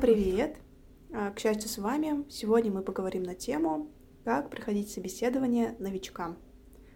[0.00, 0.56] привет!
[1.12, 2.24] А, к счастью, с вами.
[2.30, 3.90] Сегодня мы поговорим на тему
[4.24, 6.38] «Как проходить собеседование новичкам».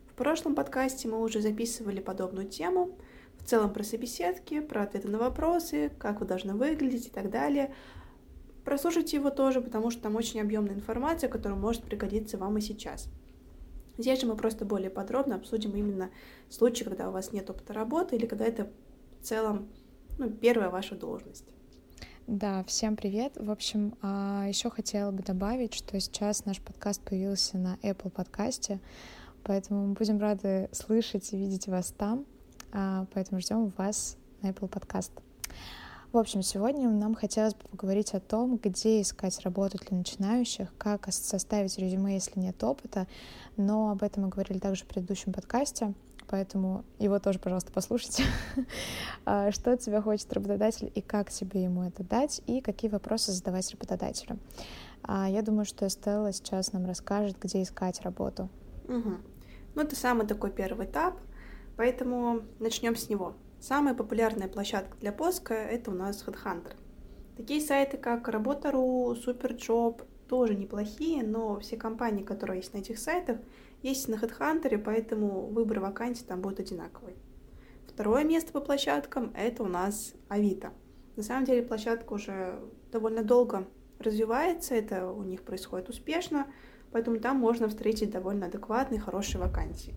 [0.07, 2.96] В прошлом подкасте мы уже записывали подобную тему,
[3.37, 7.75] в целом про собеседки, про ответы на вопросы, как вы должны выглядеть и так далее.
[8.64, 13.11] Прослушайте его тоже, потому что там очень объемная информация, которая может пригодиться вам и сейчас.
[13.99, 16.09] Здесь же мы просто более подробно обсудим именно
[16.49, 18.71] случаи, когда у вас нет опыта работы или когда это
[19.21, 19.68] в целом
[20.17, 21.55] ну, первая ваша должность.
[22.27, 23.35] Да, всем привет.
[23.37, 28.81] В общем, а, еще хотела бы добавить, что сейчас наш подкаст появился на Apple подкасте,
[29.43, 32.25] поэтому мы будем рады слышать и видеть вас там,
[32.73, 35.12] а, поэтому ждем вас на Apple подкаст.
[36.12, 41.12] В общем, сегодня нам хотелось бы поговорить о том, где искать работу для начинающих, как
[41.12, 43.06] составить резюме, если нет опыта,
[43.59, 45.93] но об этом мы говорили также в предыдущем подкасте,
[46.28, 48.25] поэтому его тоже, пожалуйста, послушайте.
[49.27, 53.33] А, что от тебя хочет работодатель и как тебе ему это дать, и какие вопросы
[53.33, 54.39] задавать работодателю.
[55.02, 58.50] А, я думаю, что Стелла сейчас нам расскажет, где искать работу.
[58.86, 59.17] Угу.
[59.75, 61.19] Ну, это самый такой первый этап,
[61.77, 63.34] поэтому начнем с него.
[63.61, 66.75] Самая популярная площадка для поиска— это у нас HeadHunter.
[67.36, 73.39] Такие сайты, как Работа.ру, Superjob, тоже неплохие, но все компании, которые есть на этих сайтах,
[73.85, 77.15] есть на HeadHunter, поэтому выбор вакансий там будет одинаковый.
[77.87, 80.73] Второе место по площадкам— это у нас Авито.
[81.17, 82.59] На самом деле площадка уже
[82.91, 83.69] довольно долго
[83.99, 86.47] развивается, это у них происходит успешно,
[86.93, 89.95] поэтому там можно встретить довольно адекватные, хорошие вакансии.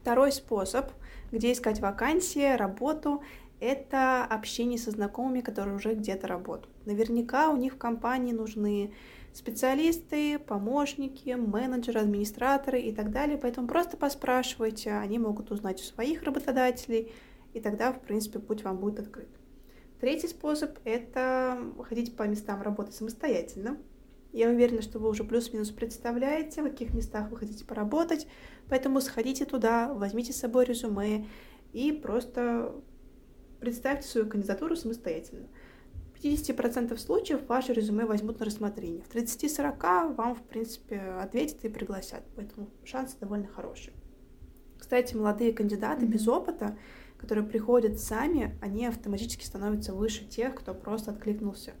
[0.00, 0.92] Второй способ,
[1.32, 3.20] где искать вакансии, работу,
[3.60, 6.74] это общение со знакомыми, которые уже где-то работают.
[6.86, 8.92] Наверняка у них в компании нужны
[9.32, 13.38] специалисты, помощники, менеджеры, администраторы и так далее.
[13.38, 17.12] Поэтому просто поспрашивайте, они могут узнать у своих работодателей,
[17.52, 19.28] и тогда, в принципе, путь вам будет открыт.
[20.00, 21.58] Третий способ— это
[21.88, 23.78] ходить по местам работы самостоятельно.
[24.32, 28.26] Я уверена, что вы уже плюс-минус представляете, в каких местах вы хотите поработать,
[28.68, 31.26] поэтому сходите туда, возьмите с собой резюме
[31.72, 32.74] и просто
[33.60, 35.46] представьте свою кандидатуру самостоятельно.
[36.14, 39.02] В 50% случаев ваше резюме возьмут на рассмотрение.
[39.02, 43.92] В 30-40 вам, в принципе, ответят и пригласят, поэтому шансы довольно хорошие.
[44.78, 46.08] Кстати, молодые кандидаты mm-hmm.
[46.08, 46.78] без опыта,
[47.18, 51.72] которые приходят сами, они автоматически становятся выше тех, кто просто откликнулся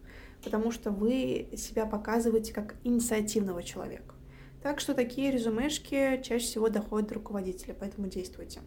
[0.46, 4.14] потому что вы себя показываете как инициативного человека.
[4.62, 8.60] Так что такие резюмешки чаще всего доходят до руководителя, поэтому действуйте.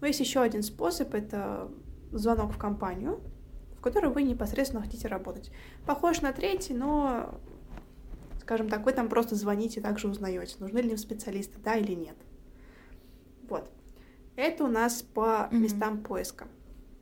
[0.00, 1.70] Но есть еще один способ, это
[2.18, 3.20] звонок в компанию,
[3.78, 5.50] в которой вы непосредственно хотите работать.
[5.86, 7.38] Похож на третий, но,
[8.40, 12.16] скажем так, вы там просто звоните, также узнаете, нужны ли им специалисты, да или нет.
[13.48, 13.70] Вот.
[14.36, 15.56] Это у нас по mm-hmm.
[15.56, 16.48] местам поиска.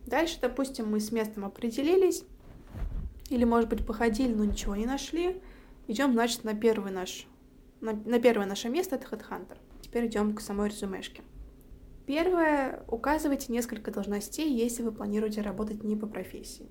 [0.06, 2.24] Дальше, допустим, мы с местом определились,
[3.30, 5.40] или, может быть, походили, но ничего не нашли.
[5.88, 7.26] Идем, значит, на первый наш,
[7.80, 9.56] на, на первое наше место, это HeadHunter.
[9.80, 11.22] Теперь идем к самой резюмешке.
[12.06, 16.68] Первое, указывайте несколько должностей, если вы планируете работать не по профессии.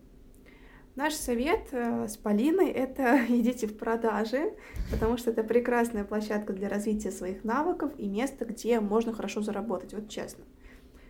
[0.95, 4.53] Наш совет э, с Полиной— это идите в продажи,
[4.91, 9.93] потому что это прекрасная площадка для развития своих навыков и место, где можно хорошо заработать,
[9.93, 10.43] вот честно.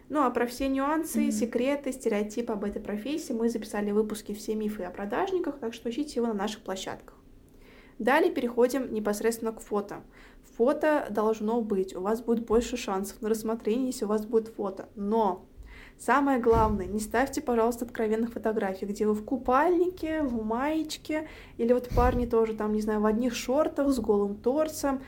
[0.09, 1.31] Ну а про все нюансы, mm-hmm.
[1.31, 5.89] секреты, стереотипы об этой профессии мы записали в выпуске «Все мифы о продажниках», так что
[5.89, 7.20] ищите его на наших площадках.
[8.01, 10.01] Далее переходим непосредственно к фото.
[10.57, 14.89] Фото должно быть, у вас будет больше шансов на рассмотрение, если у вас будет фото.
[14.95, 15.45] Но
[15.99, 21.89] Самое главное, не ставьте, пожалуйста, откровенных фотографий, где вы в купальнике, в маечке, или вот
[21.89, 25.03] парни тоже там, не знаю, в одних шортах с голым торсом.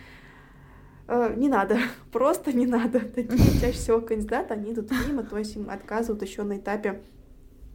[1.08, 1.80] Э, не надо,
[2.12, 3.00] просто не надо.
[3.16, 7.02] Такие чаще всего кандидаты, они идут мимо, то есть им отказывают еще на этапе,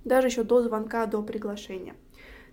[0.05, 1.97] даже еще до звонка, до приглашения.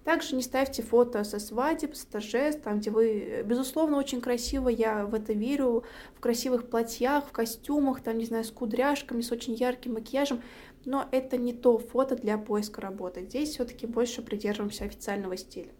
[0.05, 5.03] Также не ставьте фото со свадеб, с торжеств, там, где вы, безусловно, очень красиво, я
[5.07, 5.83] в это верю,
[6.13, 10.43] в красивых платьях, в костюмах, там, не знаю, с кудряшками, с очень ярким макияжем,
[10.85, 13.23] но это не то фото для поиска работы.
[13.23, 15.71] Здесь все-таки больше придерживаемся официального стиля.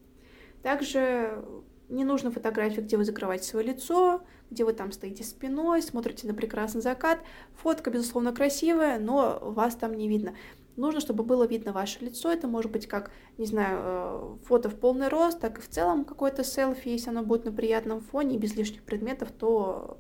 [0.64, 1.46] Также
[1.88, 6.34] не нужно фотографии, где вы закрываете свое лицо, где вы там стоите спиной, смотрите на
[6.34, 7.20] прекрасный закат.
[7.62, 10.34] Фотка, безусловно, красивая, но вас там не видно.
[10.76, 12.32] Нужно, чтобы было видно ваше лицо.
[12.32, 16.04] Это может быть как, не знаю, э, фото в полный рост, так и в целом
[16.04, 16.90] какое-то селфи.
[16.90, 19.98] Если оно будет на приятном фоне и без лишних предметов, то,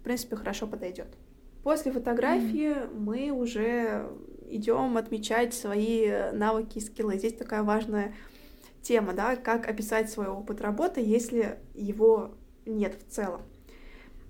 [0.00, 1.08] в принципе, хорошо подойдет.
[1.64, 2.98] После фотографии mm-hmm.
[2.98, 4.08] мы уже
[4.48, 7.18] идем отмечать свои навыки и скиллы.
[7.18, 8.14] Здесь такая важная
[8.82, 12.30] тема, да, как описать свой опыт работы, если его
[12.64, 13.42] нет в целом.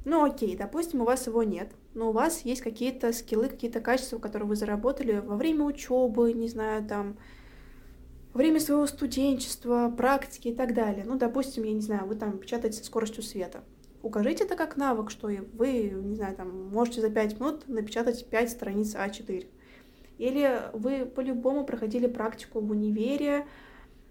[0.07, 4.19] Ну окей, допустим, у вас его нет, но у вас есть какие-то скиллы, какие-то качества,
[4.19, 7.17] которые вы заработали во время учебы, не знаю, там,
[8.35, 11.05] во время своего студенчества, практики и так далее.
[11.07, 13.65] Ну, допустим, я не знаю, вы там печатаете со скоростью света.
[14.03, 18.51] Укажите это как навык, что вы, не знаю, там, можете за 5 минут напечатать 5
[18.51, 19.47] страниц А4.
[20.19, 23.47] Или вы по-любому проходили практику в универе,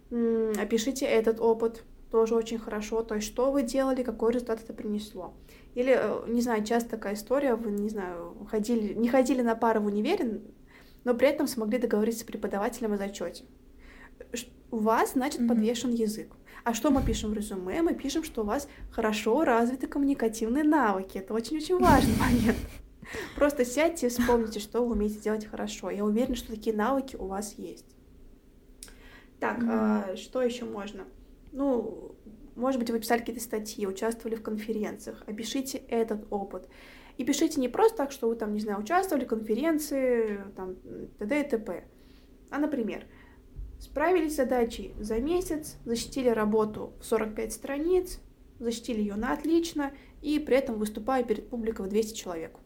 [0.10, 1.84] опишите этот опыт,
[2.16, 5.34] тоже очень хорошо, то есть что вы делали, какой результат это принесло.
[5.74, 9.82] Или, э, не знаю, часто такая история, вы, не знаю, ходили, не ходили на пары
[9.82, 10.40] в универе,
[11.04, 13.44] но при этом смогли договориться с преподавателем о зачете.
[14.72, 15.48] У вас, значит, mm-hmm.
[15.50, 16.32] подвешен язык.
[16.64, 17.82] А что мы пишем в резюме?
[17.82, 21.18] Мы пишем, что у вас хорошо развиты коммуникативные навыки.
[21.18, 22.58] Это очень-очень важный момент.
[23.36, 25.90] Просто сядьте и вспомните, что вы умеете делать хорошо.
[25.90, 27.94] Я уверена, что такие навыки у вас есть.
[29.42, 30.14] Так, mm-hmm.
[30.14, 31.04] а, что еще можно?
[31.56, 32.18] Ну,
[32.56, 35.24] может быть, вы писали какие-то статьи, участвовали в конференциях.
[35.25, 36.68] Опишите этот опыт.
[37.18, 40.75] И пишите не просто так, что вы там, не знаю, участвовали в конференции, там,
[41.18, 41.40] т.д.
[41.40, 41.86] и т.п.
[42.50, 43.06] А, например,
[43.80, 48.19] справились с задачей за месяц, защитили работу в 45 страниц,
[48.60, 52.57] защитили ее на отлично, и при этом выступая перед публикой в 200 человек.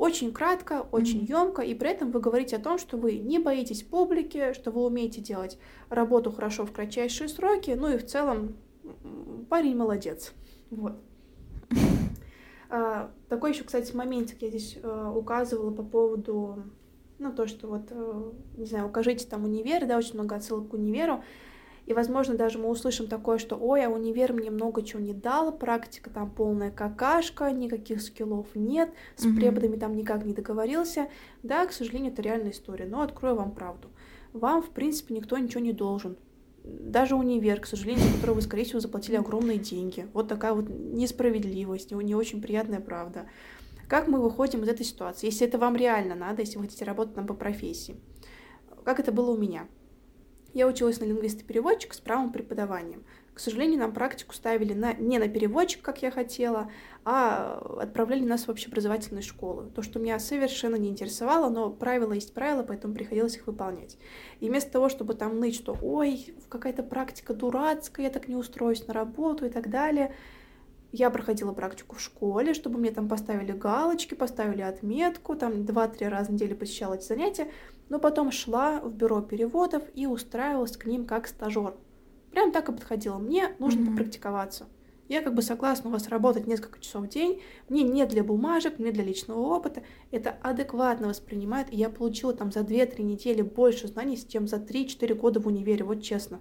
[0.00, 1.44] Очень кратко, очень mm-hmm.
[1.44, 4.86] емко, и при этом вы говорите о том, что вы не боитесь публики, что вы
[4.86, 5.58] умеете делать
[5.90, 8.56] работу хорошо в кратчайшие сроки, ну и в целом
[9.50, 10.32] парень молодец.
[10.70, 10.94] Вот.
[12.72, 16.62] А, такой еще, кстати, моментик я здесь а, указывала по поводу,
[17.18, 20.74] ну, то, что вот, а, не знаю, укажите там универ, да, очень много отсылок к
[20.74, 21.24] универу,
[21.90, 25.50] и, возможно, даже мы услышим такое, что «Ой, а универ мне много чего не дал,
[25.50, 31.08] практика там полная какашка, никаких скиллов нет, с преподами там никак не договорился».
[31.42, 33.88] Да, к сожалению, это реальная история, но открою вам правду.
[34.32, 36.16] Вам, в принципе, никто ничего не должен.
[36.62, 40.06] Даже универ, к сожалению, за который вы, скорее всего, заплатили огромные деньги.
[40.12, 43.26] Вот такая вот несправедливость, не очень приятная правда.
[43.88, 45.26] Как мы выходим из этой ситуации?
[45.26, 47.96] Если это вам реально надо, если вы хотите работать там по профессии.
[48.84, 49.66] Как это было у меня?
[50.52, 53.04] Я училась на лингвиста-переводчика с правом преподаванием.
[53.34, 56.70] К сожалению, нам практику ставили на, не на переводчик, как я хотела,
[57.04, 59.70] а отправляли нас в общеобразовательную школу.
[59.74, 63.96] То, что меня совершенно не интересовало, но правила есть правила, поэтому приходилось их выполнять.
[64.40, 68.86] И вместо того, чтобы там ныть, что «Ой, какая-то практика дурацкая, я так не устроюсь
[68.86, 70.14] на работу» и так далее,
[70.92, 76.30] я проходила практику в школе, чтобы мне там поставили галочки, поставили отметку, там 2-3 раза
[76.30, 77.50] в неделю посещала эти занятия,
[77.88, 81.74] но потом шла в бюро переводов и устраивалась к ним как стажер.
[82.32, 83.18] Прям так и подходило.
[83.18, 83.90] Мне нужно mm-hmm.
[83.90, 84.66] попрактиковаться.
[85.08, 87.42] Я как бы согласна у вас работать несколько часов в день.
[87.68, 89.82] Мне не для бумажек, не для личного опыта.
[90.12, 91.72] Это адекватно воспринимает.
[91.72, 95.84] И я получила там за 2-3 недели больше знаний, чем за 3-4 года в универе,
[95.84, 96.40] вот честно.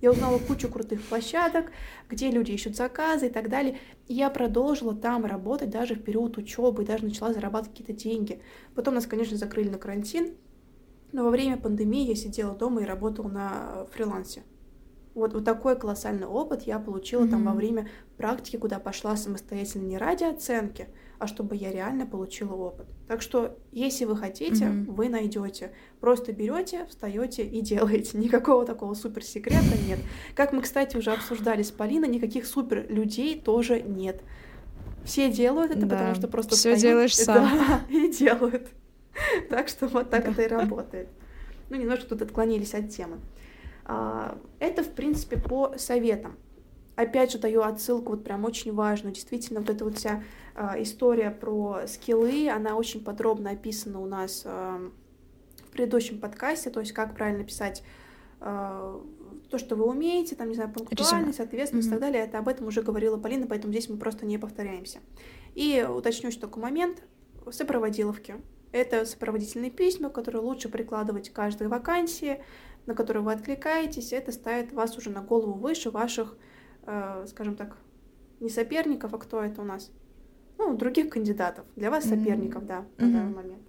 [0.00, 1.72] Я узнала кучу крутых площадок,
[2.08, 3.78] где люди ищут заказы и так далее.
[4.08, 8.40] И я продолжила там работать даже в период учебы, даже начала зарабатывать какие-то деньги.
[8.74, 10.34] Потом нас, конечно, закрыли на карантин,
[11.12, 14.42] но во время пандемии я сидела дома и работала на фрилансе.
[15.14, 17.30] Вот, вот такой колоссальный опыт я получила mm-hmm.
[17.30, 20.86] там во время практики, куда пошла самостоятельно не ради оценки,
[21.18, 22.86] а чтобы я реально получила опыт.
[23.08, 24.84] Так что, если вы хотите, mm-hmm.
[24.92, 25.72] вы найдете.
[26.00, 28.18] Просто берете, встаете и делаете.
[28.18, 29.98] Никакого такого супер секрета нет.
[30.36, 34.22] Как мы, кстати, уже обсуждали с Полиной, никаких супер людей тоже нет.
[35.04, 35.96] Все делают это, да.
[35.96, 37.48] потому что просто все делаешь сам.
[37.58, 38.68] Да, и делают.
[39.48, 41.08] Так что вот так это и работает.
[41.68, 43.18] Ну, немножко тут отклонились от темы.
[43.90, 46.36] А, это, в принципе, по советам.
[46.94, 49.12] Опять же, даю отсылку, вот прям очень важную.
[49.12, 50.22] Действительно, вот эта вот вся
[50.54, 54.78] а, история про скиллы, она очень подробно описана у нас а,
[55.66, 57.82] в предыдущем подкасте, то есть как правильно писать
[58.38, 61.90] то, что вы умеете, там, не знаю, пунктуальность, ответственность mm-hmm.
[61.90, 65.00] и так далее, это об этом уже говорила Полина, поэтому здесь мы просто не повторяемся.
[65.54, 67.02] И уточню еще такой момент.
[67.50, 68.36] Сопроводиловки.
[68.72, 72.40] Это сопроводительные письма, которые лучше прикладывать к каждой вакансии,
[72.86, 74.12] на которую вы откликаетесь.
[74.12, 76.36] Это ставит вас уже на голову выше ваших,
[76.86, 77.76] э, скажем так,
[78.40, 79.90] не соперников, а кто это у нас?
[80.58, 81.64] Ну, других кандидатов.
[81.76, 82.66] Для вас соперников, mm-hmm.
[82.66, 83.12] да, на mm-hmm.
[83.12, 83.62] данный момент.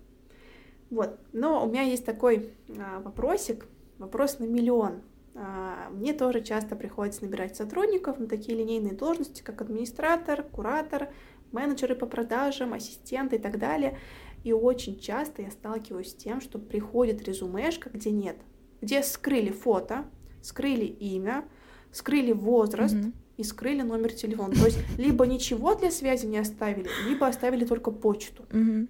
[0.89, 1.19] Вот.
[1.31, 3.65] Но у меня есть такой а, вопросик,
[3.97, 5.01] вопрос на миллион.
[5.33, 11.09] А, мне тоже часто приходится набирать сотрудников на такие линейные должности, как администратор, куратор,
[11.53, 13.97] менеджеры по продажам, ассистенты и так далее.
[14.43, 18.37] И очень часто я сталкиваюсь с тем, что приходит резюмешка, где нет,
[18.81, 20.05] где скрыли фото,
[20.41, 21.45] скрыли имя,
[21.91, 23.13] скрыли возраст mm-hmm.
[23.37, 24.53] и скрыли номер телефона.
[24.55, 28.43] То есть либо ничего для связи не оставили, либо оставили только почту.
[28.49, 28.87] Mm-hmm.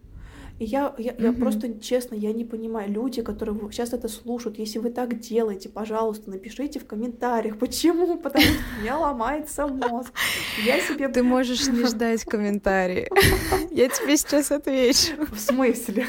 [0.62, 4.78] И я, я, я просто, честно, я не понимаю, люди, которые сейчас это слушают, если
[4.78, 10.14] вы так делаете, пожалуйста, напишите в комментариях, почему, потому что у меня ломается мозг.
[10.64, 11.08] Я себе...
[11.08, 13.10] Ты можешь не ждать комментарии.
[13.72, 15.14] Я тебе сейчас отвечу.
[15.32, 16.06] В смысле?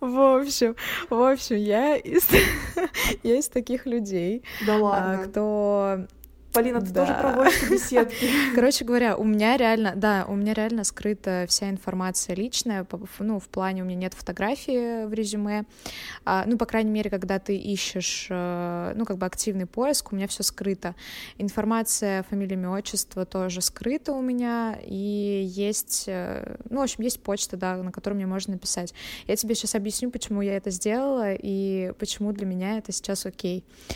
[0.00, 0.74] В общем,
[1.10, 2.26] в общем, я из,
[3.22, 5.24] я из таких людей, да ладно.
[5.24, 5.98] кто
[6.52, 7.06] Полина, ты да.
[7.06, 8.28] тоже проводишь беседки.
[8.54, 12.86] Короче говоря, у меня реально, да, у меня реально скрыта вся информация личная,
[13.18, 15.64] ну, в плане у меня нет фотографии в резюме,
[16.24, 20.16] а, ну, по крайней мере, когда ты ищешь, э, ну, как бы активный поиск, у
[20.16, 20.94] меня все скрыто.
[21.36, 27.22] Информация, фамилия, имя, отчество тоже скрыта у меня, и есть, э, ну, в общем, есть
[27.22, 28.94] почта, да, на которую мне можно написать.
[29.26, 33.64] Я тебе сейчас объясню, почему я это сделала, и почему для меня это сейчас окей.
[33.88, 33.94] Okay.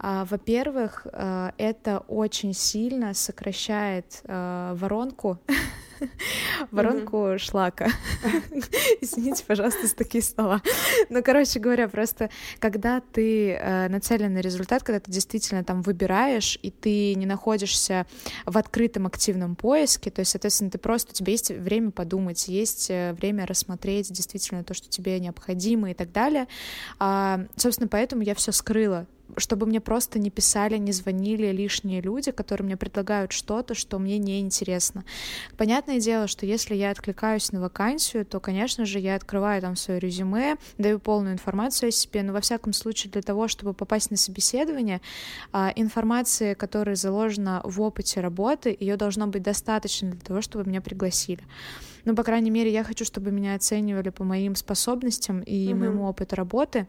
[0.00, 5.38] А, во-первых, э, это очень сильно сокращает э, воронку
[6.70, 7.88] воронку шлака.
[9.00, 10.62] Извините, пожалуйста, за такие слова.
[11.08, 16.58] Ну, короче говоря, просто когда ты э, нацелен на результат, когда ты действительно там выбираешь,
[16.62, 18.06] и ты не находишься
[18.46, 22.90] в открытом активном поиске, то есть, соответственно, ты просто, у тебя есть время подумать, есть
[22.90, 26.46] э, время рассмотреть действительно то, что тебе необходимо и так далее.
[26.98, 32.30] А, собственно, поэтому я все скрыла чтобы мне просто не писали, не звонили лишние люди,
[32.30, 35.04] которые мне предлагают что-то, что мне не интересно.
[35.88, 39.98] Понятное дело, что если я откликаюсь на вакансию, то, конечно же, я открываю там свое
[39.98, 44.18] резюме, даю полную информацию о себе, но во всяком случае для того, чтобы попасть на
[44.18, 45.00] собеседование,
[45.50, 50.82] а, информации, которая заложена в опыте работы, ее должно быть достаточно для того, чтобы меня
[50.82, 51.40] пригласили.
[52.04, 55.74] Ну, по крайней мере, я хочу, чтобы меня оценивали по моим способностям и mm-hmm.
[55.74, 56.86] моему опыту работы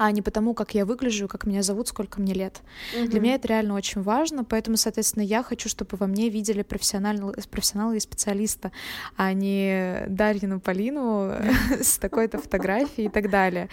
[0.00, 2.62] а не потому, как я выгляжу, как меня зовут, сколько мне лет.
[2.96, 3.08] Угу.
[3.10, 7.34] Для меня это реально очень важно, поэтому, соответственно, я хочу, чтобы во мне видели профессионального,
[7.50, 8.72] профессионала и специалиста,
[9.18, 11.34] а не Дарьину Полину
[11.82, 13.68] с такой-то фотографией и так далее.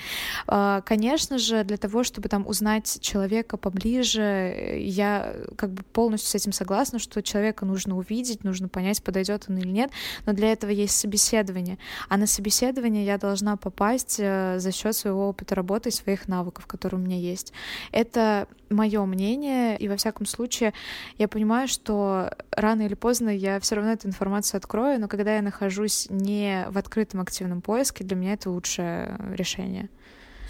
[0.48, 6.36] А, конечно же, для того, чтобы там узнать человека поближе, я как бы полностью с
[6.36, 9.92] этим согласна, что человека нужно увидеть, нужно понять, подойдет он или нет,
[10.26, 11.78] но для этого есть собеседование.
[12.10, 16.28] А на собеседование я должна попасть э, за счет своего опыта работы и своих своих
[16.28, 17.54] навыков, которые у меня есть.
[17.92, 20.74] Это мое мнение, и во всяком случае
[21.18, 25.42] я понимаю, что рано или поздно я все равно эту информацию открою, но когда я
[25.42, 29.90] нахожусь не в открытом активном поиске, для меня это лучшее решение.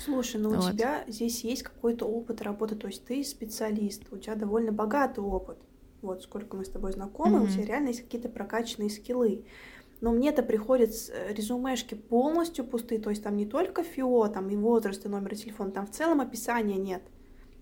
[0.03, 0.63] Слушай, ну вот.
[0.63, 5.19] у тебя здесь есть какой-то опыт работы, то есть ты специалист, у тебя довольно богатый
[5.19, 5.57] опыт.
[6.01, 7.43] Вот сколько мы с тобой знакомы, mm-hmm.
[7.43, 9.43] у тебя реально есть какие-то прокачанные скиллы.
[9.99, 14.55] Но мне-то приходят э, резюмешки полностью пустые, то есть там не только ФИО, там и
[14.55, 17.01] возраст, и номер телефона, там в целом описания нет.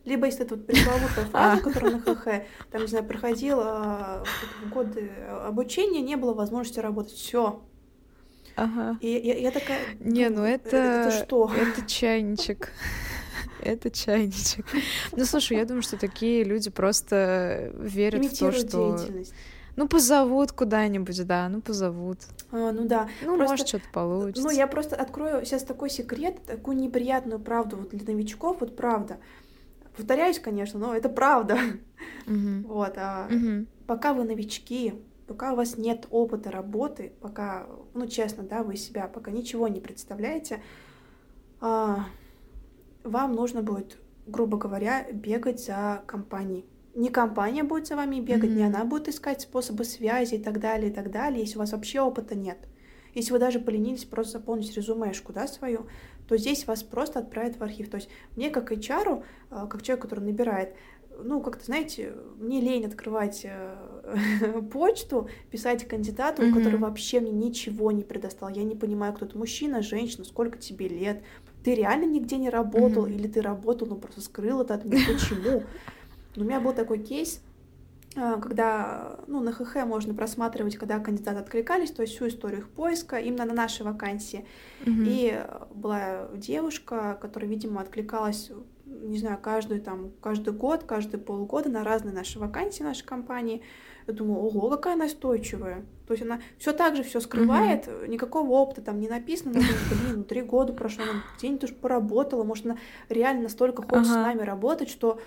[0.03, 2.27] Либо если это вот пресловутая фраза, которая на ХХ,
[2.71, 4.23] там, не знаю, проходила
[4.63, 5.09] в годы
[5.43, 7.13] обучения, не было возможности работать.
[7.13, 7.61] Все.
[8.55, 8.97] Ага.
[9.01, 9.79] И я, я такая...
[9.99, 10.77] Не, ну это...
[10.77, 11.51] Это что?
[11.57, 12.71] Это чайничек.
[13.61, 14.65] Это чайничек.
[15.11, 18.99] Ну, слушай, я думаю, что такие люди просто верят в то, что...
[19.75, 22.19] Ну, позовут куда-нибудь, да, ну, позовут.
[22.51, 23.09] А, ну да.
[23.21, 24.43] Ну, просто, может, что-то получится.
[24.43, 29.17] Ну, я просто открою сейчас такой секрет, такую неприятную правду вот для новичков, вот правда.
[29.97, 31.57] Повторяюсь, конечно, но это правда.
[32.27, 32.67] Угу.
[32.67, 33.65] Вот, а угу.
[33.87, 34.93] пока вы новички,
[35.27, 39.79] пока у вас нет опыта работы, пока, ну, честно, да, вы себя пока ничего не
[39.79, 40.61] представляете,
[41.61, 42.05] а,
[43.03, 46.65] вам нужно будет, грубо говоря, бегать за компанией
[46.95, 48.55] не компания будет за вами бегать, mm-hmm.
[48.55, 51.73] не она будет искать способы связи и так далее, и так далее, если у вас
[51.73, 52.57] вообще опыта нет.
[53.13, 55.87] Если вы даже поленились просто заполнить резюмешку, да, свою,
[56.27, 57.89] то здесь вас просто отправят в архив.
[57.89, 60.75] То есть мне как HR, а, как человек, который набирает,
[61.23, 66.53] ну, как-то, знаете, мне лень открывать э, почту, писать кандидату, mm-hmm.
[66.53, 68.53] который вообще мне ничего не предоставил.
[68.53, 71.23] Я не понимаю, кто это мужчина, женщина, сколько тебе лет.
[71.63, 73.13] Ты реально нигде не работал, mm-hmm.
[73.13, 75.05] или ты работал, но просто скрыл это от меня.
[75.07, 75.63] Почему?
[76.37, 77.41] У меня был такой кейс,
[78.15, 82.69] э, когда ну, на ХХ можно просматривать, когда кандидаты откликались, то есть всю историю их
[82.69, 84.45] поиска именно на нашей вакансии.
[84.85, 85.05] Mm-hmm.
[85.07, 88.51] И была девушка, которая, видимо, откликалась,
[88.85, 93.61] не знаю, каждый, там, каждый год, каждые полгода на разные наши вакансии нашей компании.
[94.07, 95.83] Я думаю, ого, какая настойчивая.
[96.05, 98.07] То есть она все так же все скрывает, mm-hmm.
[98.07, 99.53] никакого опыта там не написано.
[99.53, 102.77] Но, блин, ну три года прошло, она где-нибудь уже поработала, может, она
[103.09, 104.11] реально настолько хочет uh-huh.
[104.11, 105.19] с нами работать, что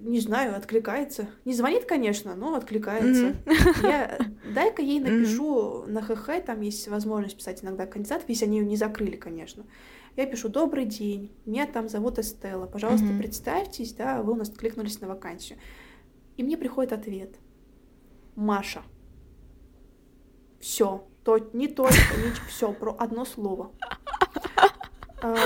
[0.00, 1.28] не знаю, откликается.
[1.44, 3.28] Не звонит, конечно, но откликается.
[3.44, 3.82] Mm-hmm.
[3.82, 4.18] Я
[4.54, 5.90] дай-ка ей напишу mm-hmm.
[5.90, 9.64] на ХХ, там есть возможность писать иногда кандидатов, если они ее не закрыли, конечно.
[10.16, 13.18] Я пишу «Добрый день, меня там зовут Эстелла, пожалуйста, mm-hmm.
[13.18, 15.58] представьтесь, да, вы у нас откликнулись на вакансию».
[16.36, 17.36] И мне приходит ответ
[18.34, 18.82] «Маша».
[20.58, 23.72] Все, То, не только, не все, про одно слово.
[25.22, 25.36] А,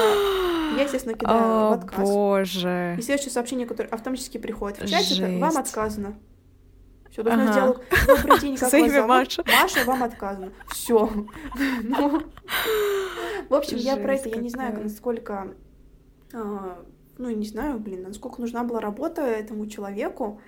[0.76, 2.08] я, естественно, кидаю О, в отказ.
[2.08, 2.96] боже.
[2.98, 6.14] И следующее сообщение, которое автоматически приходит в чате, это «Вам отказано».
[7.10, 7.52] Все, должна ага.
[7.52, 9.44] сделать «Добрый день, как вас зовут?» Маша.
[9.46, 10.52] Маша, вам отказано.
[10.68, 11.10] Все.
[11.82, 12.22] Ну,
[13.48, 15.54] в общем, я про это, я не знаю, насколько...
[16.32, 16.82] А,
[17.18, 20.40] ну, не знаю, блин, насколько нужна была работа этому человеку,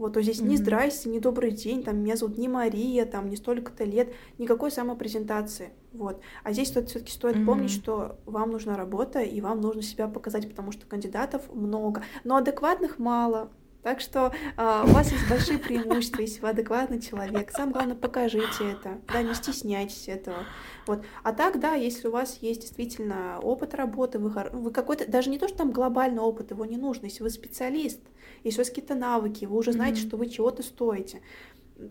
[0.00, 0.48] вот, то здесь mm-hmm.
[0.48, 4.70] ни здрасте, ни добрый день, там, меня зовут не Мария, там, не столько-то лет, никакой
[4.70, 6.20] самопрезентации, вот.
[6.42, 7.44] А здесь все-таки стоит mm-hmm.
[7.44, 12.36] помнить, что вам нужна работа, и вам нужно себя показать, потому что кандидатов много, но
[12.36, 13.50] адекватных мало,
[13.82, 17.50] так что э, у вас есть большие преимущества, если вы адекватный человек.
[17.50, 20.44] Самое главное, покажите это, да, не стесняйтесь этого.
[20.86, 21.02] Вот.
[21.22, 25.38] А так, да, если у вас есть действительно опыт работы, вы, вы какой-то, даже не
[25.38, 28.00] то, что там глобальный опыт, его не нужно, если вы специалист,
[28.44, 30.06] если у вас какие-то навыки, вы уже знаете, mm-hmm.
[30.06, 31.20] что вы чего-то стоите,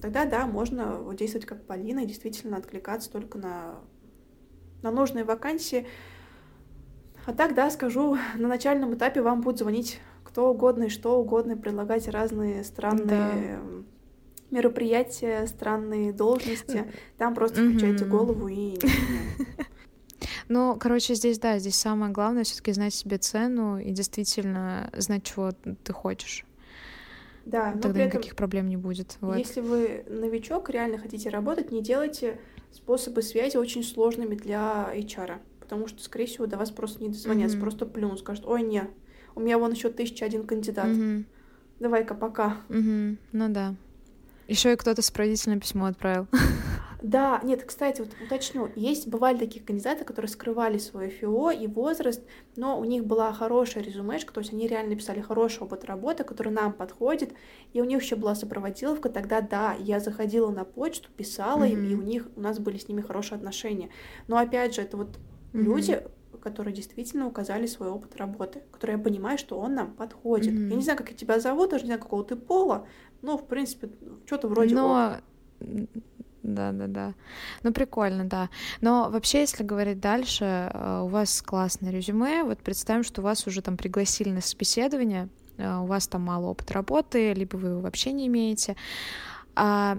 [0.02, 3.76] тогда, да, можно действовать как Полина и действительно откликаться только на,
[4.82, 5.88] на нужные вакансии.
[7.26, 11.58] А так, да, скажу, на начальном этапе вам будут звонить кто угодно и что угодно,
[11.58, 14.56] предлагать разные странные да.
[14.56, 16.92] мероприятия, странные должности.
[17.18, 18.78] Там просто включайте голову и...
[20.50, 25.24] Ну, короче, здесь, да, здесь самое главное все таки знать себе цену и действительно знать,
[25.24, 26.44] чего ты хочешь.
[27.46, 29.18] Да, но Тогда никаких проблем не будет.
[29.22, 29.38] Вот.
[29.38, 32.40] Если вы новичок, реально хотите работать, не делайте
[32.72, 37.58] способы связи очень сложными для HR, потому что, скорее всего, до вас просто не дозвонятся,
[37.58, 37.62] mm-hmm.
[37.62, 38.88] просто плюнут, скажут, ой, не,
[39.36, 40.88] у меня вон еще тысяча один кандидат.
[40.88, 41.24] Угу.
[41.80, 42.58] Давай-ка пока.
[42.70, 43.18] Угу.
[43.32, 43.76] Ну да.
[44.48, 46.28] Еще и кто-то сопроводительное письмо отправил.
[47.02, 52.22] Да, нет, кстати, вот уточню, есть, бывали такие кандидаты, которые скрывали свое ФИО и возраст,
[52.58, 56.52] но у них была хорошая резюмешка, то есть они реально писали хороший опыт работы, который
[56.52, 57.34] нам подходит,
[57.72, 61.72] и у них еще была сопроводиловка, тогда да, я заходила на почту, писала mm-hmm.
[61.72, 63.90] им, и у них, у нас были с ними хорошие отношения.
[64.28, 65.62] Но опять же, это вот mm-hmm.
[65.62, 66.04] люди,
[66.42, 70.54] которые действительно указали свой опыт работы, который я понимаю, что он нам подходит.
[70.54, 70.70] Mm-hmm.
[70.70, 72.88] Я не знаю, как тебя зовут, даже не знаю, какого ты пола,
[73.22, 73.90] но, в принципе,
[74.26, 75.18] что-то вроде но...
[76.44, 77.14] Да, да, да.
[77.64, 78.50] Ну, прикольно, да.
[78.82, 82.44] Но вообще, если говорить дальше, э, у вас классное резюме.
[82.44, 86.74] Вот представим, что вас уже там пригласили на собеседование, э, у вас там мало опыта
[86.74, 88.76] работы, либо вы его вообще не имеете.
[89.56, 89.98] А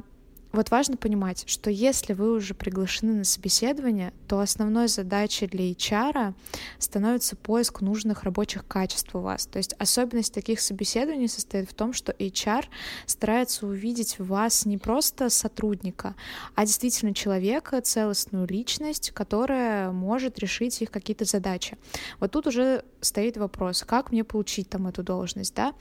[0.52, 6.34] вот важно понимать, что если вы уже приглашены на собеседование, то основной задачей для HR
[6.78, 9.46] становится поиск нужных рабочих качеств у вас.
[9.46, 12.64] То есть особенность таких собеседований состоит в том, что HR
[13.06, 16.16] старается увидеть в вас не просто сотрудника,
[16.56, 21.78] а действительно человека, целостную личность, которая может решить их какие-то задачи.
[22.18, 25.74] Вот тут уже стоит вопрос, как мне получить там эту должность, да?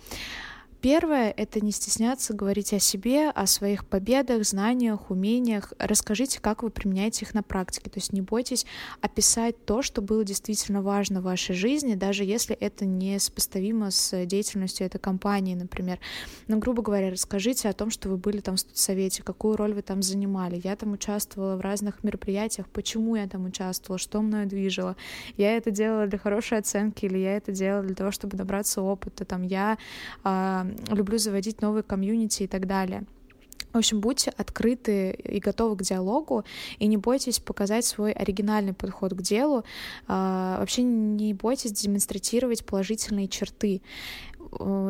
[0.82, 5.74] Первое— это не стесняться говорить о себе, о своих победах, знаниях, умениях.
[5.78, 7.89] Расскажите, как вы применяете их на практике.
[7.89, 8.65] То есть не бойтесь
[9.02, 14.26] описать то, что было действительно важно в вашей жизни, даже если это не сопоставимо с
[14.26, 16.00] деятельностью этой компании, например.
[16.48, 19.74] Но, ну, грубо говоря, расскажите о том, что вы были там в студсовете, какую роль
[19.74, 20.62] вы там занимали.
[20.63, 24.96] Я там участвовала в разных мероприятиях, почему я там участвовала, что мною движило.
[25.36, 29.26] Я это делала для хорошей оценки или я это делала для того, чтобы набраться опыта.
[29.26, 29.78] Там я
[30.24, 33.06] а, люблю заводить новые комьюнити и так далее.
[33.74, 36.44] В общем, будьте открыты и готовы к диалогу,
[36.80, 39.64] и не бойтесь показать свой оригинальный подход к делу.
[40.08, 43.82] А, вообще не бойтесь демонстрировать положительные черты.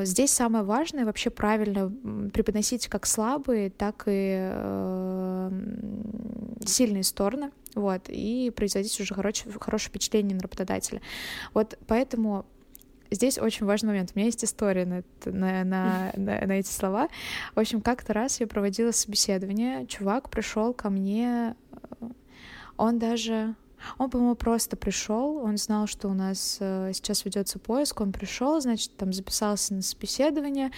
[0.03, 1.91] Здесь самое важное вообще правильно
[2.33, 5.51] преподносить как слабые, так и э,
[6.65, 11.01] сильные стороны, вот, и производить уже хорошее, хорошее впечатление на работодателя.
[11.53, 12.45] Вот поэтому
[13.11, 14.11] здесь очень важный момент.
[14.13, 17.07] У меня есть история на, на, на, на, на эти слова.
[17.55, 21.55] В общем, как-то раз я проводила собеседование, чувак пришел ко мне,
[22.01, 22.09] э,
[22.77, 23.55] он даже
[23.97, 28.59] он, по-моему, просто пришел, он знал, что у нас э, сейчас ведется поиск, он пришел,
[28.59, 30.71] значит, там записался на собеседование,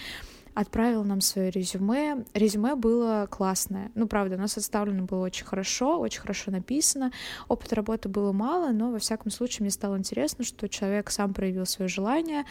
[0.54, 2.24] отправил нам свое резюме.
[2.34, 3.90] Резюме было классное.
[3.94, 7.12] Ну, правда, оно составлено было очень хорошо, очень хорошо написано.
[7.48, 11.66] Опыта работы было мало, но, во всяком случае, мне стало интересно, что человек сам проявил
[11.66, 12.44] свое желание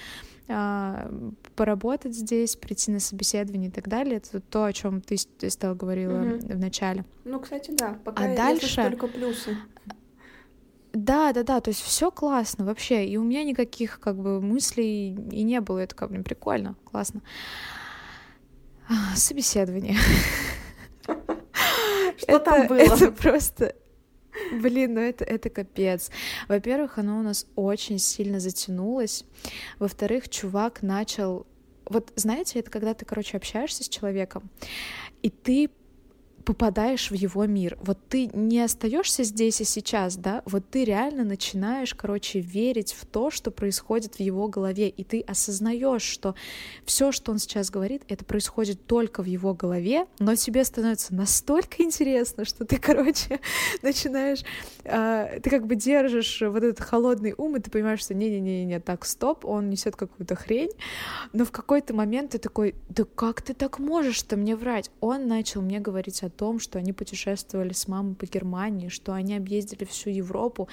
[0.48, 1.12] а,
[1.56, 4.18] поработать здесь, прийти на собеседование и так далее.
[4.18, 6.48] Это то, о чем ты, ты стала говорила угу.
[6.48, 7.06] в начале.
[7.24, 8.00] Ну, кстати, да.
[8.04, 9.58] Пока а дальше только плюсы.
[10.94, 15.14] Да, да, да, то есть все классно вообще, и у меня никаких как бы мыслей
[15.32, 17.22] и не было, это как бы прикольно, классно.
[19.16, 19.98] Собеседование.
[22.18, 22.78] Что там было?
[22.78, 23.76] Это просто...
[24.54, 26.10] Блин, ну это, это капец.
[26.48, 29.26] Во-первых, оно у нас очень сильно затянулось.
[29.80, 31.46] Во-вторых, чувак начал...
[31.86, 34.50] Вот знаете, это когда ты, короче, общаешься с человеком,
[35.22, 35.70] и ты
[36.42, 37.78] попадаешь в его мир.
[37.82, 43.06] Вот ты не остаешься здесь и сейчас, да, вот ты реально начинаешь, короче, верить в
[43.06, 46.36] то, что происходит в его голове, и ты осознаешь, что
[46.86, 51.84] все, что он сейчас говорит, это происходит только в его голове, но тебе становится настолько
[51.84, 53.40] интересно, что ты, короче,
[53.82, 54.44] начинаешь,
[54.84, 59.06] э, ты как бы держишь вот этот холодный ум, и ты понимаешь, что не-не-не, так,
[59.06, 60.72] стоп, он несет какую-то хрень,
[61.34, 64.90] но в какой-то момент ты такой, да как ты так можешь-то мне врать?
[65.00, 69.36] Он начал мне говорить о том, что они путешествовали с мамой по Германии, что они
[69.36, 70.68] объездили всю Европу.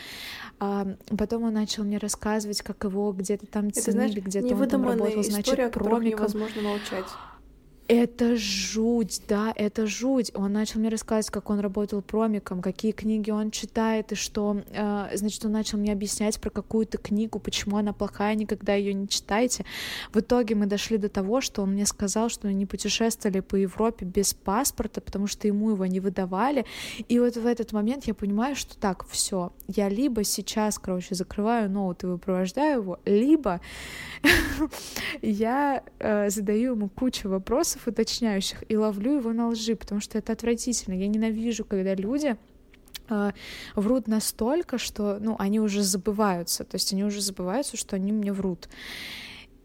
[0.59, 5.23] А потом он начал мне рассказывать, как его где-то там ценили, где-то он там работал,
[5.23, 6.21] значит, история, промиком.
[6.21, 7.07] невозможно молчать.
[7.88, 10.31] Это жуть, да, это жуть.
[10.35, 15.09] Он начал мне рассказывать, как он работал промиком, какие книги он читает, и что, э,
[15.14, 19.64] значит, он начал мне объяснять про какую-то книгу, почему она плохая, никогда ее не читайте.
[20.12, 24.05] В итоге мы дошли до того, что он мне сказал, что они путешествовали по Европе
[24.05, 26.66] без паспорта, потому что ему его не выдавали.
[27.09, 31.70] И вот в этот момент я понимаю, что так, все, я либо сейчас, короче, закрываю
[31.70, 33.62] ноут и выпровождаю его, либо
[35.22, 40.19] я э, задаю ему кучу вопросов, вопросов уточняющих и ловлю его на лжи, потому что
[40.19, 40.95] это отвратительно.
[40.95, 42.37] Я ненавижу, когда люди
[43.09, 43.33] э,
[43.75, 48.33] врут настолько, что, ну, они уже забываются, то есть они уже забываются, что они мне
[48.33, 48.69] врут.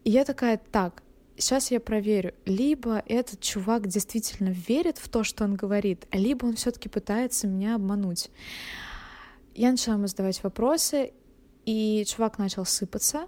[0.05, 1.03] И я такая, так,
[1.37, 6.53] сейчас я проверю, либо этот чувак действительно верит в то, что он говорит, либо он
[6.55, 8.29] все-таки пытается меня обмануть.
[9.55, 11.11] Я начала ему задавать вопросы,
[11.65, 13.27] и чувак начал сыпаться,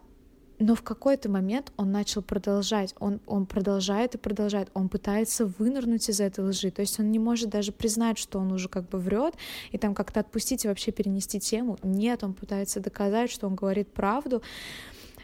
[0.65, 6.09] но в какой-то момент он начал продолжать, он, он продолжает и продолжает, он пытается вынырнуть
[6.09, 8.97] из этой лжи, то есть он не может даже признать, что он уже как бы
[8.97, 9.35] врет,
[9.71, 11.77] и там как-то отпустить и вообще перенести тему.
[11.83, 14.41] Нет, он пытается доказать, что он говорит правду.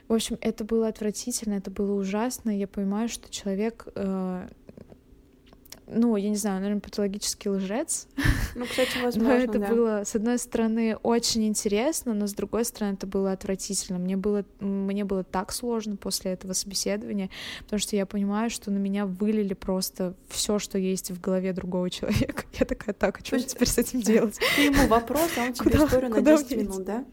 [0.08, 2.56] В общем, это было отвратительно, это было ужасно.
[2.56, 4.48] Я понимаю, что человек э,
[5.94, 8.08] ну, я не знаю, наверное, патологический лжец.
[8.54, 9.68] Ну, кстати, возможно, Но это да.
[9.68, 13.98] было, с одной стороны, очень интересно, но с другой стороны, это было отвратительно.
[13.98, 18.78] Мне было, мне было так сложно после этого собеседования, потому что я понимаю, что на
[18.78, 22.44] меня вылили просто все, что есть в голове другого человека.
[22.60, 23.54] Я такая, так, а что есть...
[23.54, 24.38] теперь с этим делать?
[24.58, 27.06] Ты ему вопрос, а он тебе историю на 10 минут, да?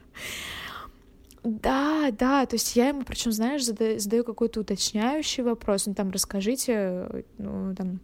[1.45, 6.11] Да, да, то есть я ему, причем, знаешь, задаю, задаю какой-то уточняющий вопрос, ну там
[6.11, 8.01] расскажите, ну там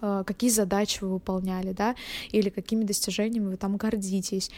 [0.00, 1.94] какие задачи вы выполняли, да,
[2.30, 4.50] или какими достижениями вы там гордитесь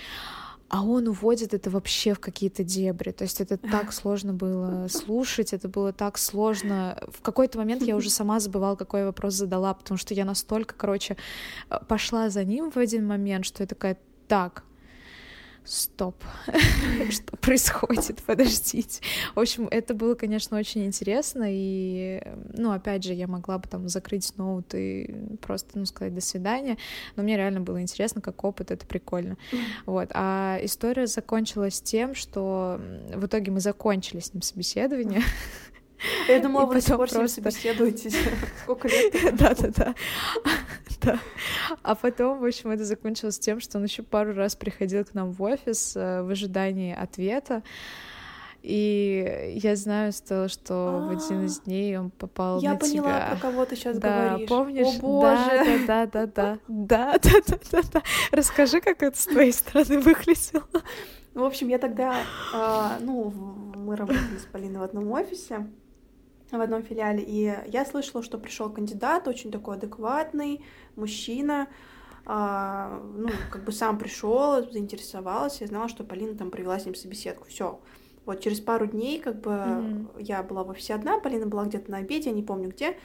[0.68, 3.12] а он уводит это вообще в какие-то дебри.
[3.12, 7.00] То есть это так сложно было слушать, это было так сложно.
[7.08, 11.16] В какой-то момент я уже сама забывала, какой вопрос задала, потому что я настолько, короче,
[11.70, 13.96] э, пошла за ним в один момент, что я такая,
[14.26, 14.64] так,
[15.66, 16.16] стоп,
[17.10, 19.02] что происходит, подождите.
[19.34, 22.22] В общем, это было, конечно, очень интересно, и,
[22.54, 26.78] ну, опять же, я могла бы там закрыть ноут и просто, ну, сказать до свидания,
[27.16, 29.36] но мне реально было интересно, как опыт, это прикольно.
[29.84, 32.80] Вот, а история закончилась тем, что
[33.14, 35.22] в итоге мы закончили с ним собеседование,
[36.28, 37.28] я думала, вы до сих пор просто...
[37.28, 38.16] собеседуетесь.
[38.62, 39.14] Сколько лет?
[39.36, 39.94] Да-да-да.
[41.06, 41.18] Да.
[41.82, 45.32] А потом, в общем, это закончилось тем, что он еще пару раз приходил к нам
[45.32, 47.62] в офис э, в ожидании ответа.
[48.62, 52.88] И я знаю, что, что в один из дней он попал я на тебя.
[52.88, 54.48] Я поняла, про кого ты сейчас да, говоришь.
[54.48, 54.96] помнишь?
[54.98, 55.86] О, боже!
[55.86, 58.02] Да, да, да, да, да, да, да, да, да.
[58.32, 60.64] Расскажи, как это с твоей стороны выглядело.
[61.34, 62.16] В общем, я тогда,
[62.52, 65.66] э, ну, мы работали с Полиной в одном офисе,
[66.50, 71.68] в одном филиале, и я слышала, что пришел кандидат, очень такой адекватный мужчина,
[72.24, 76.94] а, ну, как бы сам пришел, заинтересовался, я знала, что Полина там провела с ним
[76.94, 77.80] собеседку, все.
[78.24, 80.06] Вот через пару дней, как бы, mm-hmm.
[80.18, 82.98] я была в офисе одна, Полина была где-то на обеде, я не помню где.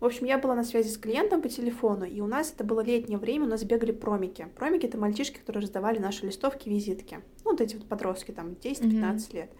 [0.00, 2.82] В общем, я была на связи с клиентом по телефону, и у нас это было
[2.82, 4.46] летнее время, у нас бегали промики.
[4.54, 7.20] Промики— это мальчишки, которые раздавали наши листовки, визитки.
[7.44, 9.34] Ну, вот эти вот подростки, там, 10-15 mm-hmm.
[9.34, 9.50] лет.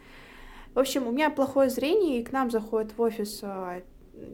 [0.77, 3.81] В общем, у меня плохое зрение, и к нам заходит в офис а,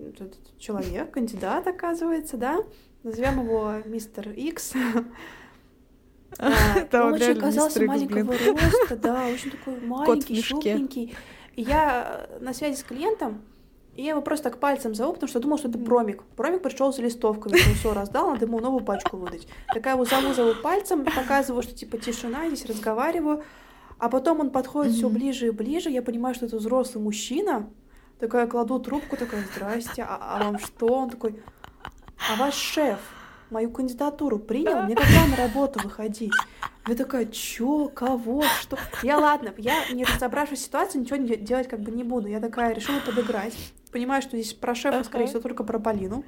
[0.08, 2.64] этот человек, кандидат, оказывается, да?
[3.04, 4.72] Назовем его мистер Икс.
[6.90, 11.14] Да, он очень оказался маленького роста, да, очень такой маленький, щупленький.
[11.54, 13.42] И я на связи с клиентом,
[13.94, 16.24] и я его просто так пальцем зову, потому что думал, что это промик.
[16.34, 19.46] Промик пришел за листовками, он все раздал, надо ему новую пачку выдать.
[19.72, 23.44] Такая его зову, зову пальцем, показываю, что типа тишина, здесь разговариваю.
[24.02, 24.96] А потом он подходит mm-hmm.
[24.96, 27.70] все ближе и ближе, я понимаю, что это взрослый мужчина.
[28.18, 30.86] Такая кладу трубку, такая, здрасте, а, а вам что?
[30.86, 31.40] Он такой,
[32.28, 32.98] а ваш шеф
[33.50, 36.32] мою кандидатуру принял, мне когда на работу выходить?
[36.88, 38.76] Я такая, чё, кого, что?
[39.04, 42.26] Я, ладно, я, не разобравшись в ситуации, ничего делать как бы не буду.
[42.26, 43.54] Я такая решила подыграть.
[43.92, 46.24] Понимаю, что здесь про шефа, скорее всего, только про Полину.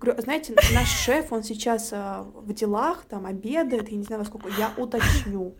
[0.00, 4.26] Говорю, знаете, наш шеф, он сейчас а, в делах, там, обедает, я не знаю во
[4.26, 5.54] сколько, я уточню.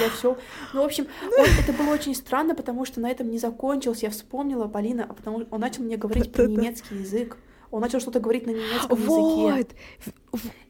[0.00, 0.38] Я все.
[0.72, 4.06] Ну, в общем, он, это было очень странно, потому что на этом не закончился.
[4.06, 7.36] Я вспомнила Полина, а потому он начал мне говорить про немецкий язык.
[7.70, 9.56] Он начал что-то говорить на немецком вот.
[9.56, 9.76] языке.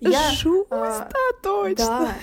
[0.00, 1.08] Я, Жуст, а,
[1.42, 1.84] точно.
[1.86, 2.14] Да.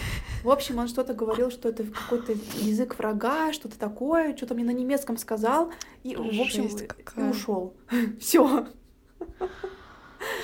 [0.43, 4.71] В общем, он что-то говорил, что это какой-то язык врага, что-то такое, что-то мне на
[4.71, 5.71] немецком сказал,
[6.03, 7.27] и, Жесть в общем, какая.
[7.27, 7.73] и ушел.
[8.19, 8.67] Все.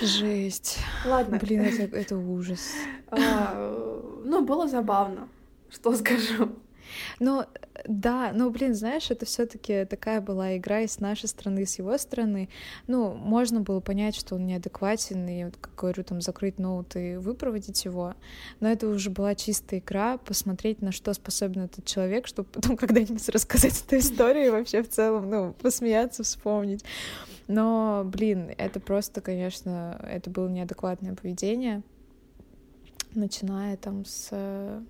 [0.02, 0.80] Жесть.
[1.06, 1.38] Ладно.
[1.38, 2.74] Блин, это, это ужас.
[3.12, 5.28] А, ну, было забавно,
[5.70, 6.50] что скажу.
[7.20, 7.46] Ну,
[7.88, 11.66] да, но, блин, знаешь, это все таки такая была игра и с нашей стороны, и
[11.66, 12.50] с его стороны.
[12.88, 17.18] Ну, можно было понять, что он неадекватен, и, вот, как говорю, там, закрыть ноут и
[17.18, 18.16] выпроводить его,
[18.60, 23.28] но это уже была чистая игра, посмотреть, на что способен этот человек, чтобы потом когда-нибудь
[23.30, 26.84] рассказать эту историю и вообще в целом, ну, посмеяться, вспомнить.
[27.48, 31.84] Но, блин, это просто, конечно, это было неадекватное поведение,
[33.14, 34.84] начиная там с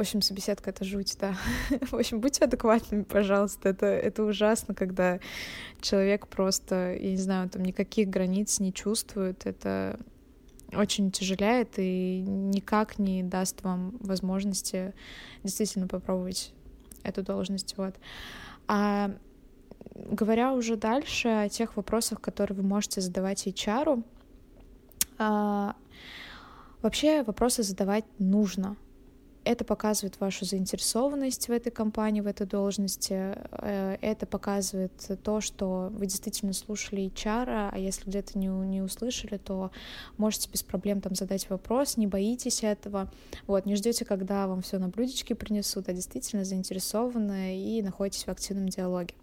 [0.00, 1.36] в общем, собеседка— это жуть, да.
[1.82, 3.68] В общем, будьте адекватными, пожалуйста.
[3.68, 5.20] Это, это ужасно, когда
[5.82, 9.44] человек просто, я не знаю, там никаких границ не чувствует.
[9.44, 10.00] Это
[10.72, 14.94] очень утяжеляет и никак не даст вам возможности
[15.44, 16.54] действительно попробовать
[17.02, 17.76] эту должность.
[17.76, 17.94] Вот.
[18.68, 19.10] А
[19.94, 24.02] говоря уже дальше о тех вопросах, которые вы можете задавать HR,
[25.18, 25.76] а,
[26.80, 28.78] вообще вопросы задавать нужно—
[29.44, 33.34] это показывает вашу заинтересованность в этой компании, в этой должности.
[33.52, 39.38] Э, это показывает то, что вы действительно слушали HR, а если где-то не, не услышали,
[39.38, 39.70] то
[40.18, 43.10] можете без проблем там задать вопрос, не боитесь этого.
[43.46, 48.28] Вот, не ждете, когда вам все на блюдечке принесут, а действительно заинтересованы и находитесь в
[48.28, 49.14] активном диалоге.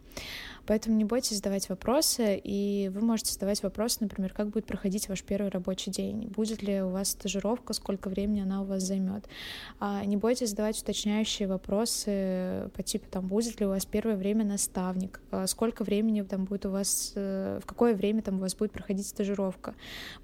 [0.67, 5.23] Поэтому не бойтесь задавать вопросы, и вы можете задавать вопросы, например, как будет проходить ваш
[5.23, 9.25] первый рабочий день, будет ли у вас стажировка, сколько времени она у вас займет.
[9.79, 14.43] А, не бойтесь задавать уточняющие вопросы по типу, там, будет ли у вас первое время
[14.43, 18.53] наставник, а, сколько времени там будет у вас, э, в какое время там у вас
[18.53, 19.73] будет проходить стажировка,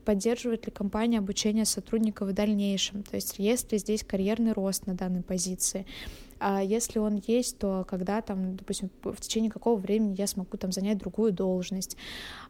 [0.03, 4.93] поддерживает ли компания обучение сотрудников в дальнейшем, то есть есть ли здесь карьерный рост на
[4.93, 5.85] данной позиции,
[6.45, 10.73] а если он есть, то когда там, допустим, в течение какого времени я смогу там
[10.73, 11.95] занять другую должность.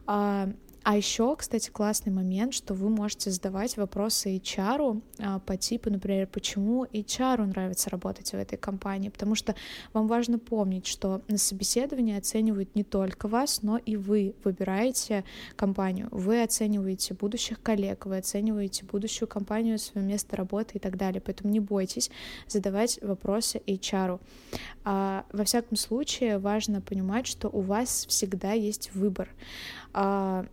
[0.08, 0.50] А,
[0.84, 6.28] а еще, кстати, классный момент, что вы можете задавать вопросы HR а, по типу, например,
[6.28, 9.56] почему HR нравится работать в этой компании, потому что
[9.94, 15.24] вам важно помнить, что на собеседовании оценивают не только вас, но и вы выбираете
[15.56, 21.22] компанию, вы оцениваете будущих коллег, вы оцениваете будущую компанию, свое место работы и так далее,
[21.22, 22.12] поэтому не бойтесь
[22.48, 24.20] задавать вопросы HR.
[24.84, 29.30] А, во всяком случае, важно понимать, что у вас всегда есть выбор.
[29.94, 30.46] А,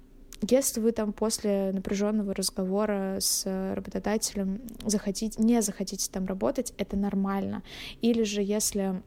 [0.49, 7.63] если вы там после напряженного разговора с работодателем захотите, не захотите там работать, это нормально.
[8.01, 9.03] Или же если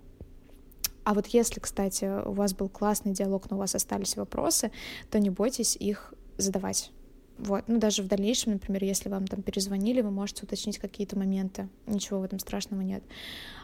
[1.06, 4.72] а вот если, кстати, у вас был классный диалог, но у вас остались вопросы,
[5.12, 6.92] то не бойтесь их задавать.
[7.38, 7.66] Вот.
[7.68, 11.68] Ну, даже в дальнейшем, например, если вам там перезвонили, вы можете уточнить какие-то моменты.
[11.88, 13.04] Ничего в этом страшного нет.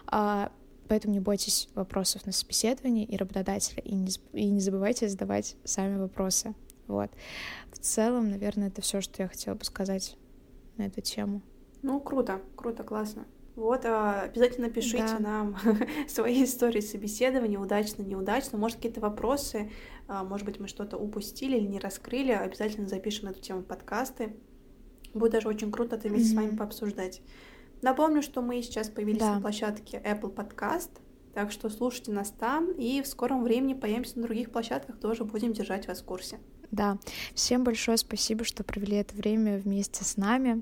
[0.07, 0.51] А,
[0.87, 3.81] поэтому не бойтесь вопросов на собеседовании и работодателя.
[3.83, 6.53] И не, и не забывайте задавать сами вопросы.
[6.89, 7.11] Вот.
[7.71, 10.17] В целом, наверное, это все, что я хотела бы сказать
[10.77, 11.41] на эту тему.
[11.83, 13.25] Ну, круто, круто, классно.
[13.55, 15.19] Вот, а, обязательно пишите да.
[15.19, 15.57] нам
[16.07, 18.57] свои истории собеседования, удачно, неудачно.
[18.57, 19.69] Может, какие-то вопросы,
[20.07, 22.31] а, может быть, мы что-то упустили или не раскрыли.
[22.31, 24.35] Обязательно запишем эту тему подкасты.
[25.13, 26.33] Будет даже очень круто это вместе mm-hmm.
[26.33, 27.21] с вами пообсуждать.
[27.81, 29.35] Напомню, что мы сейчас появились да.
[29.35, 30.89] на площадке Apple Podcast,
[31.33, 35.53] так что слушайте нас там, и в скором времени появимся на других площадках, тоже будем
[35.53, 36.39] держать вас в курсе.
[36.71, 36.97] Да,
[37.33, 40.61] всем большое спасибо, что провели это время вместе с нами.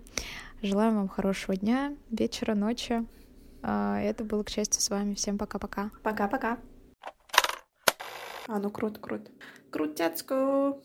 [0.61, 3.05] Желаем вам хорошего дня, вечера, ночи.
[3.61, 5.13] А, это было, к счастью, с вами.
[5.15, 5.91] Всем пока-пока.
[6.03, 6.57] Пока-пока.
[8.47, 9.29] А, ну круто, круто.
[9.69, 10.81] Крутяцко.